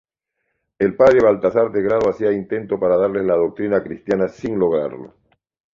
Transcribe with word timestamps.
El 0.79 0.95
padre 0.95 1.19
Balthazar 1.21 1.71
de 1.71 1.83
Grado 1.83 2.09
hacía 2.09 2.31
intentos 2.33 2.79
por 2.79 2.89
darles 2.89 3.23
la 3.23 3.35
doctrina 3.35 3.83
cristiana, 3.83 4.27
sin 4.27 4.57
lograrlo. 4.57 5.13